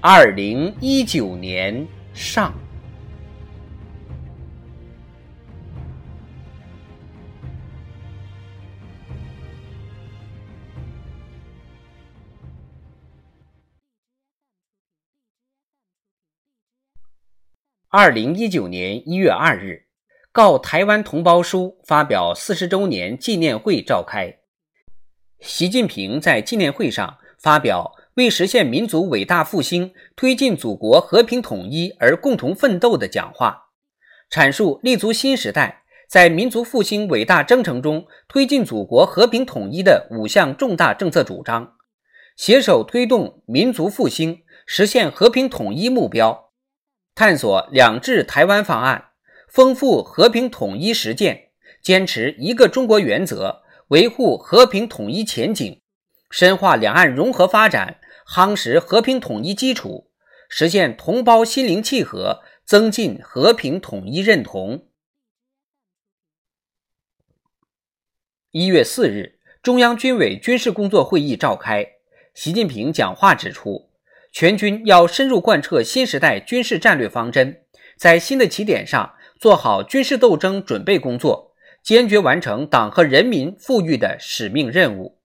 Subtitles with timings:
[0.00, 1.84] 二零一九年
[2.14, 2.54] 上。
[17.88, 19.70] 二零一九年一月二日，
[20.30, 24.38] 《告台湾同胞书》发表四十周年纪念会召开。
[25.40, 33.68] 习近平在纪念会上发表为实现民族伟大复兴、推进祖国和平统一而共同奋斗的讲话，
[34.28, 41.74] 阐述立足新时代在民族复兴伟大征程中推进祖国和平统一的五项重大政策主张，
[42.36, 46.50] 携手推动民族复兴、实现和平统一目标，
[47.14, 49.10] 探索两制台湾方案，
[49.48, 53.62] 丰富和平统一实践，坚持一个中国原则。
[53.90, 55.80] 维护和平统一前景，
[56.30, 60.10] 深化两岸融合发展，夯实和平统一基础，
[60.50, 64.86] 实现同胞心灵契合，增进和平统一认同。
[68.50, 71.86] 一月四日，中央军委军事工作会议召开，
[72.34, 73.90] 习近平讲话指出，
[74.30, 77.62] 全军要深入贯彻新时代军事战略方针，
[77.96, 81.48] 在新的起点上做好军事斗争准备工作。
[81.82, 85.17] 坚决完成党和人民赋予的使命任务。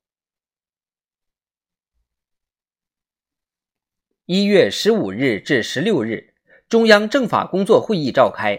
[4.25, 6.35] 一月十五日至十六日，
[6.69, 8.57] 中央政法工作会议召开。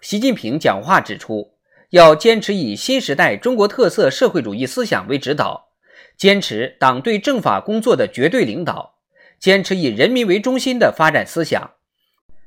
[0.00, 1.54] 习近平讲话指出，
[1.90, 5.70] 要坚持以新时代中国特色社会主义思想为指导，
[6.16, 8.94] 坚持党对政法工作的绝对领导，
[9.40, 11.72] 坚持以人民为中心的发展思想，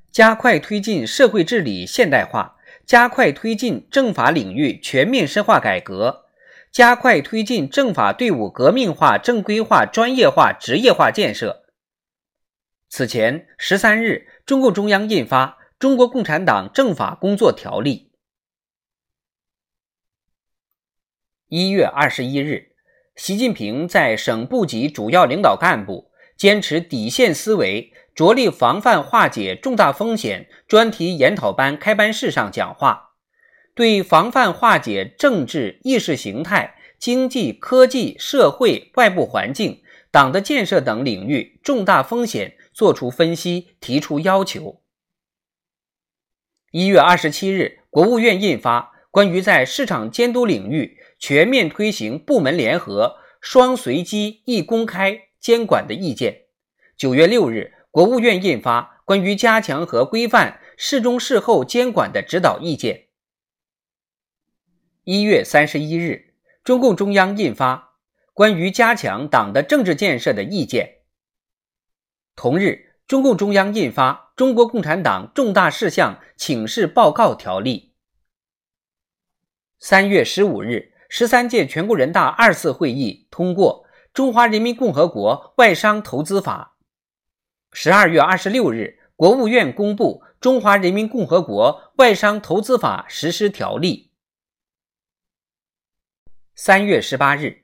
[0.10, 2.56] 加快推进社会治理现代化。
[2.86, 6.24] 加快推进政法领域全面深化改革，
[6.72, 11.66] 加快推进政法队伍革命化、正规化、专业化、职业化建设。
[12.90, 15.46] 此前十三日，中共中央印发
[15.78, 18.10] 《中国共产党政法工作条例》。
[21.50, 22.72] 一月二十一日，
[23.16, 27.94] 习近平在省部级主要领导干部坚持底线思维。
[28.16, 33.12] 着力防范化解重大风险专题研讨班开班式上讲话，
[33.74, 44.82] 对防范化解政治、意识形态、经济、科技、社会、外部环境、党的建设等领域重大风险作出分析，提出要求。
[46.72, 48.80] 一月二十七日，国务院印发
[49.12, 56.32] 《关于在市场监督领域全面推行部门联合、双随机、一公开监管的意见》。
[56.96, 57.74] 九月六日。
[57.92, 63.08] 国务院印发关于加强和规范事中事后监管的指导意见。
[65.06, 67.98] 一月三十一日，中共中央印发
[68.36, 70.99] 关于加强党的政治建设的意见。
[72.40, 77.92] 同日，中共中央印发《中国共产党重大事项请示报告条例》。
[79.78, 86.78] 三月十五日，十三届全国人大二次会议通过《中华人民共和国外商投资法》。
[87.78, 94.12] 十二月二十六日，国务院公布《中华人民共和国外商投资法实施条例》。
[96.56, 97.64] 三月十八日，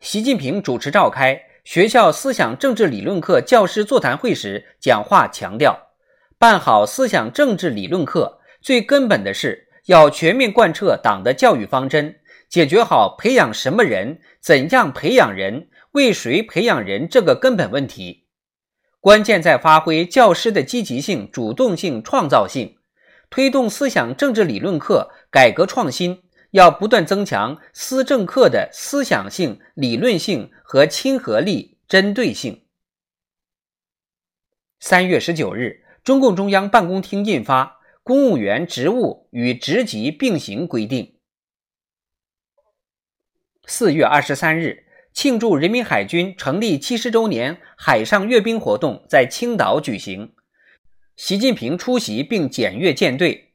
[0.00, 5.88] 习近平主持召开学校思想政治理论课教师座谈会时讲话，强调，
[6.38, 18.28] 办好思想政治理论课，最根本的是要全面贯彻党的教育方针，解决好培养什么人、怎样培养人、为谁培养人这个根本问题。
[19.00, 22.76] 关键在发挥教师的积极性、主动性、创造性，
[23.28, 26.22] 推动思想政治理论课改革创新。
[26.56, 32.64] 要不断增强思政课的思想性、理论性和亲和力、针对性。
[34.80, 37.64] 三月十九日，中共中央办公厅印发
[38.02, 41.04] 《公务员职务与职级并行规定》。
[43.66, 44.84] 四月二十三日。
[45.12, 50.34] 庆祝人民海军成立七十周年海上阅兵活动在青岛举行，
[51.16, 53.45] 习近平出席并检阅舰队。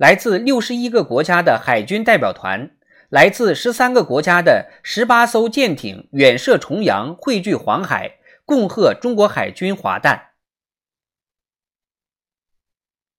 [0.00, 2.70] 来自六十一个国家的海军代表团，
[3.10, 8.16] 来自十三个国家的十八艘舰艇远涉重洋，汇聚黄海，
[8.46, 10.30] 共贺中国海军华诞。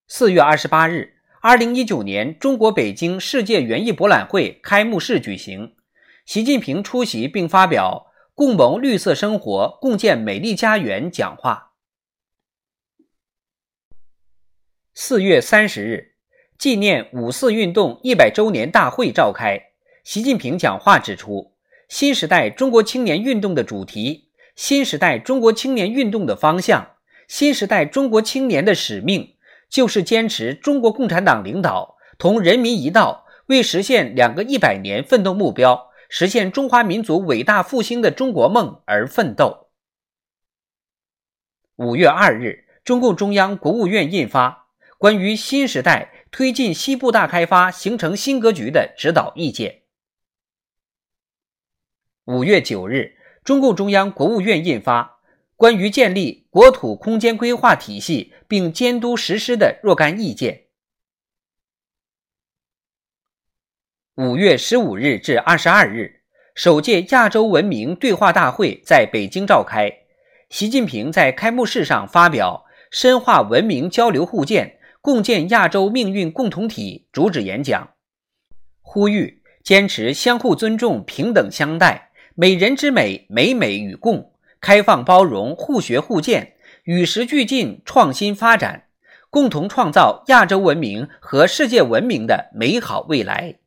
[0.07, 5.75] 四月二十八日，二零一九年中国北京世界园艺博览会开幕式举行，
[6.25, 11.73] 习近平出席并发表“共谋绿色生活，共建美丽家园”讲话。
[14.95, 16.10] 四月三十日，
[16.61, 19.71] 纪念五四运动一百周年大会召开，
[20.03, 21.53] 习近平讲话指出，
[21.89, 24.29] 新时代中国青年运动的主题。
[24.55, 26.97] 新时代中国青年运动的方向，
[27.27, 29.33] 新时代中国青年的使命，
[29.71, 39.69] 就是坚持中国共产党领导，同人民一道，为实现两个一百年奋斗目标，实现中华民族伟大复兴的中国梦而奋斗。
[41.77, 44.67] 五月二日，中共中央、国务院印发
[44.99, 49.81] 《关于新时代推进西部大开发形成新格局的指导意见》。
[52.33, 53.17] 五月九日。
[53.43, 55.19] 中共中央、国务院印发
[55.55, 60.65] 《关于建立国土空间规划体系并监督实施的若干意见》。
[64.23, 66.21] 五月十五日至二十二日，
[66.53, 69.91] 首届亚洲文明对话大会在北京召开。
[70.51, 77.95] 习近平在开幕式上发表“深化文明交流互鉴，共建亚洲命运共同体”主旨演讲，
[78.81, 82.11] 呼吁坚持相互尊重、平等相待。
[82.35, 84.31] 美人之美，美美与共；
[84.61, 86.53] 开放包容，互学互鉴，
[86.83, 88.87] 与时俱进，创新发展，
[89.29, 93.57] 共同创造亚洲文明和世界文明的美好未来。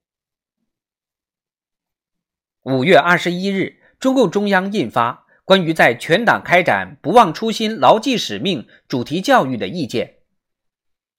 [2.63, 10.07] 五月二十一日，中共中央印发《关于在全党开展不忘初心、牢记使命主题教育的意见》。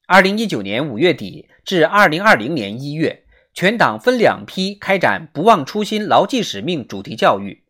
[0.08, 3.24] 二零一九年五月底至二零二零年一月。
[3.56, 7.64] 全党分两批开展“不忘初心、牢记使命”主题教育，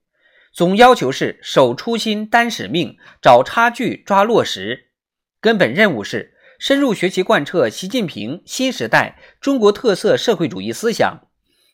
[0.51, 4.87] 总要求是守初心、担使命，找差距、抓落实。
[5.39, 11.27] 根本任务是深入学习贯彻习近平新时代中国特色社会主义思想，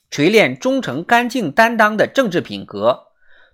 [0.10, 3.04] 锤炼忠诚、干净、担当的政治品格，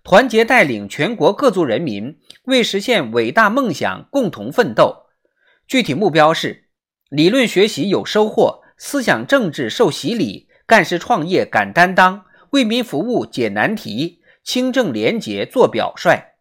[0.03, 5.03] 团结带领全国各族人民为实现伟大梦想共同奋斗。
[5.67, 6.66] 具体目标是：
[7.09, 10.47] 理论学习有收获，思想政治受洗礼。
[10.65, 16.33] 干事创业敢担当，为民服务解难题，清正廉洁做表率。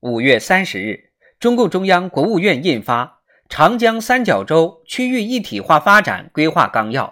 [0.00, 3.06] 五月三十日，中共中央、国务院印发
[3.48, 7.06] 《长江三角洲区域一体化发展规划纲要》。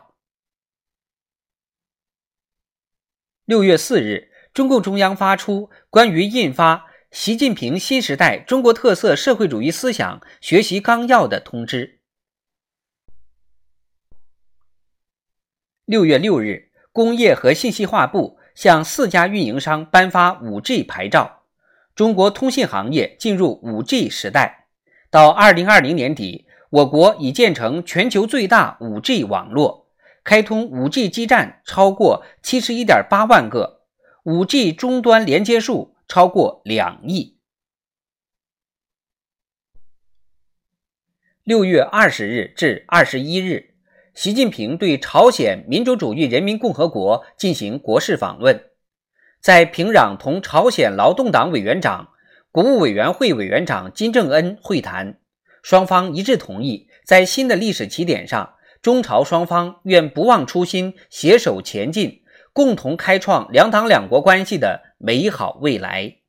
[3.46, 6.76] 六月四日，中共中央发出关于印发
[7.11, 11.99] 《习近平新时代中国特色社会主义思想学习纲要》的通知。
[15.85, 21.43] 六月六日，工业和信息化部向四家运营商颁发 5G 牌照，
[21.97, 24.69] 中国通信行业进入 5G 时代。
[25.11, 29.89] 到2020年底，我国已建成全球最大 5G 网络，
[30.23, 33.81] 开通 5G 基站超过71.8万个
[34.23, 37.39] ，5G 终端连接数超过两亿。
[41.45, 43.77] 六月二十日至二十一日。
[44.12, 48.71] 习近平对朝鲜民主主义人民共和国进行国事访问，
[49.40, 52.09] 在平壤同朝鲜劳动党委员长、
[52.50, 55.21] 国务委员会委员长金正恩会谈，
[55.62, 66.20] 双方一致同意，在新的历史起点上，中朝双方愿不忘初心，携手前进，共同开创两党两国关系的美好未来。